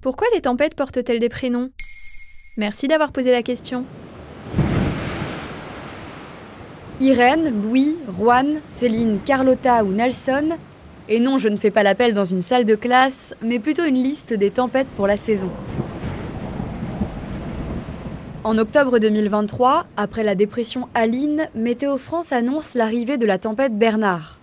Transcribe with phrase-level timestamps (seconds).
[0.00, 1.70] Pourquoi les tempêtes portent-elles des prénoms?
[2.56, 3.84] Merci d'avoir posé la question.
[7.00, 10.50] Irène, Louis, Juan, Céline, Carlotta ou Nelson.
[11.08, 14.00] Et non, je ne fais pas l'appel dans une salle de classe, mais plutôt une
[14.00, 15.50] liste des tempêtes pour la saison.
[18.44, 24.37] En octobre 2023, après la dépression Aline, Météo France annonce l'arrivée de la tempête Bernard.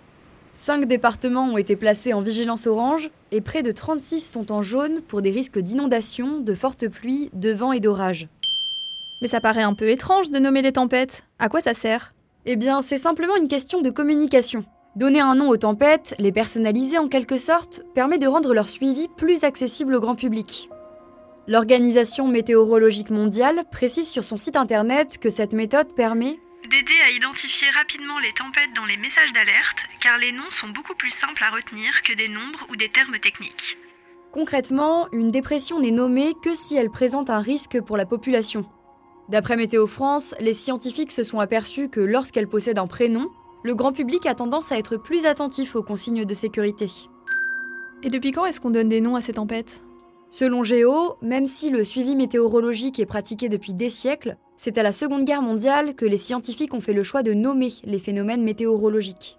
[0.57, 5.01] Cinq départements ont été placés en vigilance orange et près de 36 sont en jaune
[5.01, 8.29] pour des risques d'inondation, de fortes pluies, de vent et d'orage.
[9.21, 11.25] Mais ça paraît un peu étrange de nommer les tempêtes.
[11.39, 12.13] À quoi ça sert?
[12.45, 14.63] Eh bien, c'est simplement une question de communication.
[14.95, 19.09] Donner un nom aux tempêtes, les personnaliser en quelque sorte, permet de rendre leur suivi
[19.17, 20.69] plus accessible au grand public.
[21.49, 27.69] L'Organisation météorologique mondiale précise sur son site internet que cette méthode permet d'aider à identifier
[27.69, 31.51] rapidement les tempêtes dans les messages d'alerte, car les noms sont beaucoup plus simples à
[31.51, 33.77] retenir que des nombres ou des termes techniques.
[34.31, 38.65] Concrètement, une dépression n'est nommée que si elle présente un risque pour la population.
[39.29, 43.29] D'après Météo France, les scientifiques se sont aperçus que lorsqu'elle possède un prénom,
[43.63, 46.87] le grand public a tendance à être plus attentif aux consignes de sécurité.
[48.03, 49.83] Et depuis quand est-ce qu'on donne des noms à ces tempêtes?
[50.29, 54.91] Selon Géo, même si le suivi météorologique est pratiqué depuis des siècles, c'est à la
[54.91, 59.37] Seconde Guerre mondiale que les scientifiques ont fait le choix de nommer les phénomènes météorologiques.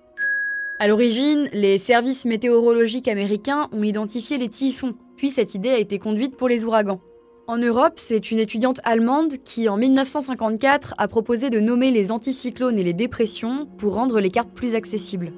[0.78, 5.98] À l'origine, les services météorologiques américains ont identifié les typhons, puis cette idée a été
[5.98, 7.00] conduite pour les ouragans.
[7.48, 12.78] En Europe, c'est une étudiante allemande qui, en 1954, a proposé de nommer les anticyclones
[12.78, 15.32] et les dépressions pour rendre les cartes plus accessibles.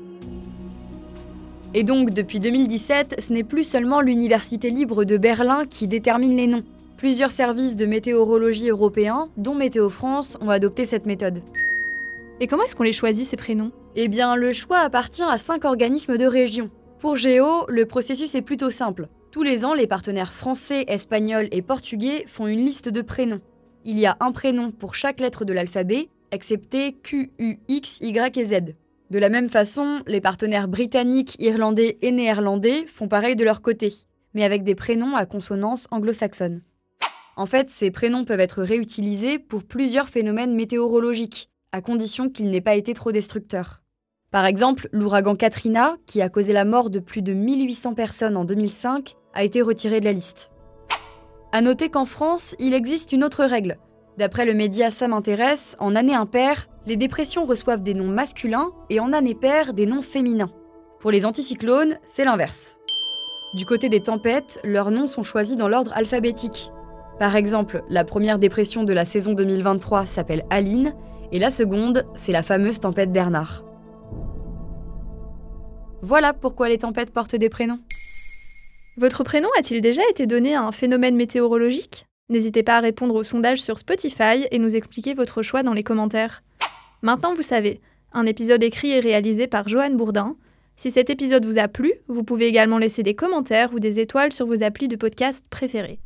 [1.74, 6.46] Et donc, depuis 2017, ce n'est plus seulement l'Université libre de Berlin qui détermine les
[6.46, 6.64] noms.
[6.98, 11.44] Plusieurs services de météorologie européens, dont Météo France, ont adopté cette méthode.
[12.40, 13.70] Et comment est-ce qu'on les choisit, ces prénoms?
[13.94, 16.70] Eh bien, le choix appartient à cinq organismes de région.
[16.98, 19.06] Pour Géo, le processus est plutôt simple.
[19.30, 23.42] Tous les ans, les partenaires français, espagnols et portugais font une liste de prénoms.
[23.84, 28.36] Il y a un prénom pour chaque lettre de l'alphabet, excepté Q, U, X, Y
[28.36, 28.74] et Z.
[29.10, 33.92] De la même façon, les partenaires britanniques, irlandais et néerlandais font pareil de leur côté,
[34.34, 36.62] mais avec des prénoms à consonance anglo-saxonne.
[37.38, 42.60] En fait, ces prénoms peuvent être réutilisés pour plusieurs phénomènes météorologiques, à condition qu'ils n'aient
[42.60, 43.84] pas été trop destructeurs.
[44.32, 48.44] Par exemple, l'ouragan Katrina, qui a causé la mort de plus de 1800 personnes en
[48.44, 50.50] 2005, a été retiré de la liste.
[51.52, 53.78] À noter qu'en France, il existe une autre règle.
[54.16, 58.98] D'après le média Ça m'intéresse, en année impaire, les dépressions reçoivent des noms masculins et
[58.98, 60.50] en année paire des noms féminins.
[60.98, 62.80] Pour les anticyclones, c'est l'inverse.
[63.54, 66.72] Du côté des tempêtes, leurs noms sont choisis dans l'ordre alphabétique.
[67.18, 70.94] Par exemple, la première dépression de la saison 2023 s'appelle Aline
[71.32, 73.64] et la seconde, c'est la fameuse tempête Bernard.
[76.00, 77.80] Voilà pourquoi les tempêtes portent des prénoms.
[78.98, 82.06] Votre prénom a-t-il déjà été donné à un phénomène météorologique?
[82.28, 85.82] N'hésitez pas à répondre au sondage sur Spotify et nous expliquer votre choix dans les
[85.82, 86.42] commentaires.
[87.02, 87.80] Maintenant, vous savez,
[88.12, 90.36] un épisode écrit et réalisé par Joanne Bourdin.
[90.76, 94.32] Si cet épisode vous a plu, vous pouvez également laisser des commentaires ou des étoiles
[94.32, 95.98] sur vos applis de podcast préférés.